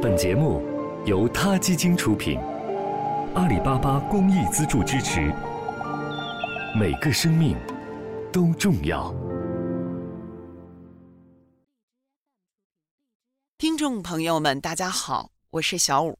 [0.00, 0.62] 本节目
[1.06, 2.38] 由他基金出品，
[3.34, 5.34] 阿里巴巴公益资助支持。
[6.78, 7.56] 每个生命
[8.32, 9.12] 都重要。
[13.58, 16.16] 听众朋友们，大家好，我是小五，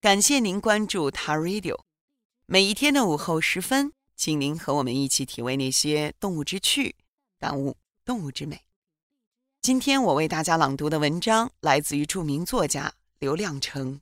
[0.00, 1.80] 感谢您关注他 Radio。
[2.46, 6.94] 每一天的午后时分，请您和我们一起体味那些动物之趣，
[7.40, 8.60] 感悟动物之美。
[9.60, 13.94] 今天我为大家朗读的文章来自于著名作家刘亮程，《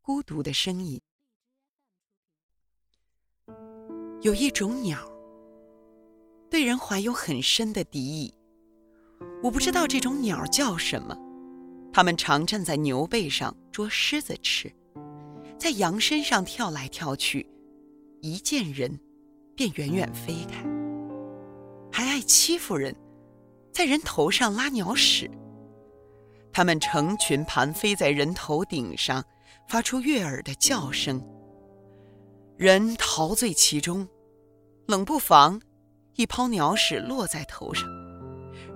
[0.00, 1.00] 孤独的声音》。
[4.22, 5.10] 有一种鸟，
[6.48, 8.32] 对人怀有很深的敌意。
[9.42, 11.18] 我不知道这种鸟叫什么。
[11.92, 14.72] 它们常站在牛背上捉狮子吃，
[15.58, 17.44] 在羊身上跳来跳去，
[18.20, 19.00] 一见人
[19.56, 20.64] 便远远飞开，
[21.90, 22.94] 还爱欺负人。
[23.72, 25.28] 在人头上拉鸟屎，
[26.58, 29.24] 它们成群盘飞在人头顶上，
[29.68, 31.24] 发出悦耳的叫声。
[32.56, 34.08] 人陶醉其中，
[34.88, 35.60] 冷不防，
[36.16, 37.88] 一泡鸟屎落在头上，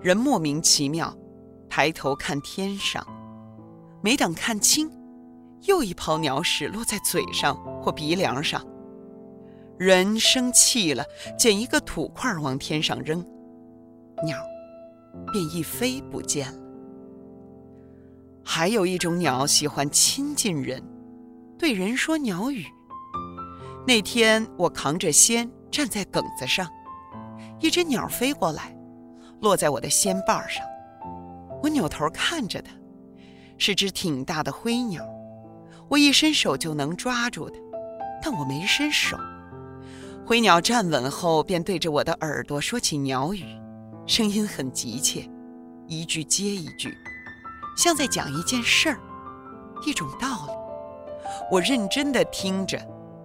[0.01, 1.13] 人莫名其妙，
[1.69, 3.05] 抬头看天上，
[4.01, 4.89] 没等看清，
[5.63, 8.65] 又一泡鸟屎落在嘴上或鼻梁上，
[9.77, 11.05] 人生气了，
[11.37, 13.19] 捡一个土块往天上扔，
[14.23, 14.39] 鸟。
[15.33, 16.62] 便一飞不见了。
[18.45, 20.83] 还有一种鸟喜欢亲近人，
[21.59, 22.67] 对人说鸟语。
[23.87, 26.69] 那天我扛着锨站在梗子上，
[27.61, 28.77] 一只鸟飞过来，
[29.41, 30.65] 落在我的锨把上。
[31.63, 32.73] 我扭头看着它，
[33.59, 35.05] 是只挺大的灰鸟，
[35.89, 37.59] 我一伸手就能抓住它，
[38.23, 39.17] 但我没伸手。
[40.25, 43.45] 灰鸟站稳后，便对着我的耳朵说起鸟语。
[44.07, 45.29] 声音很急切，
[45.87, 46.97] 一句接一句，
[47.77, 48.99] 像在讲一件事儿，
[49.85, 50.53] 一种道理。
[51.51, 52.79] 我认真地听着，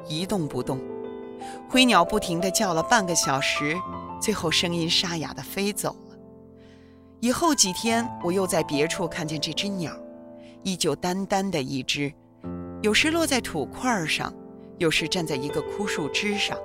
[0.07, 0.79] 一动不动。
[1.69, 3.77] 灰鸟不停地叫了半个小时，
[4.19, 6.17] 最后声音沙哑地飞走了。
[7.19, 9.91] 以后几天，我又在别处看见这只鸟，
[10.63, 12.11] 依旧单单的一只，
[12.81, 14.33] 有时落在土块上，
[14.77, 16.57] 有时站在一个枯树枝上，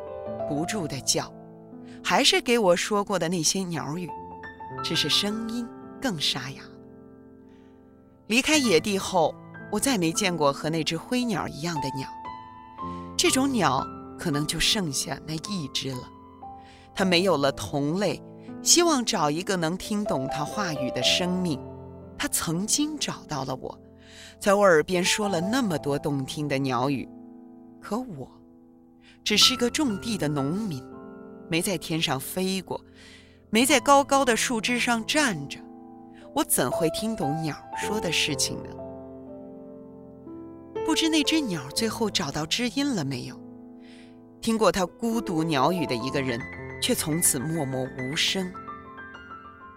[0.49, 1.33] 不住地叫。
[2.05, 4.09] 还是给我说过的那些鸟语，
[4.83, 5.67] 只是声音
[6.01, 6.63] 更沙哑。
[8.33, 9.35] 离开野地后，
[9.71, 12.09] 我再没见过和那只灰鸟一样的鸟。
[13.15, 13.87] 这种鸟
[14.19, 16.01] 可能就剩下那一只了。
[16.95, 18.23] 它没有了同类，
[18.63, 21.61] 希望找一个能听懂它话语的生命。
[22.17, 23.79] 它曾经找到了我，
[24.41, 27.07] 在我耳边说了那么多动听的鸟语，
[27.83, 28.27] 可我，
[29.23, 30.83] 只是个种地的农民。
[31.51, 32.83] 没在天上飞过，
[33.51, 35.59] 没在高高的树枝上站着，
[36.35, 38.71] 我怎会听懂鸟说的事情呢？
[40.85, 43.41] 不知那只鸟最后找到知音了没有？
[44.41, 46.41] 听过它孤独鸟语的一个人，
[46.81, 48.53] 却从此默默无声。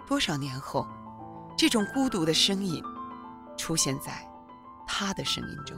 [0.07, 0.87] 多少年后，
[1.57, 2.81] 这种孤独的声音，
[3.57, 4.11] 出现在
[4.87, 5.77] 他的声音中。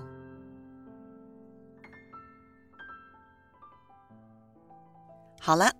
[5.39, 5.71] 好了。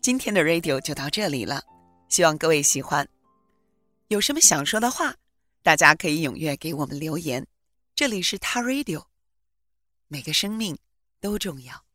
[0.00, 1.60] 今天的 radio 就到这里了，
[2.08, 3.06] 希望各位喜欢。
[4.08, 5.16] 有什么想说的话，
[5.62, 7.46] 大家可以踊跃给我们留言。
[7.94, 9.04] 这里是他 radio，
[10.06, 10.78] 每个生命
[11.20, 11.87] 都重要。